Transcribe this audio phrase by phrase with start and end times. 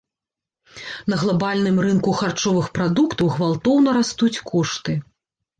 [1.13, 4.99] На глабальным рынку харчовых прадуктаў гвалтоўна растуць кошты.